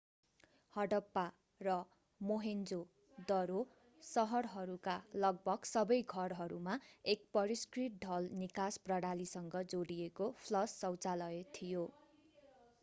[0.73, 1.23] हडप्पा
[1.61, 1.73] र
[2.21, 3.59] मोहेन्जो-दरो
[4.03, 6.77] शहरहरूका लगभग सबै घरहरूमा
[7.13, 11.85] एक परिष्कृत ढल निकास प्रणालीसँग जोडिएको फ्लश शौचालय थियो